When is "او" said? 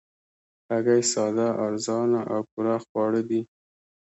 2.33-2.41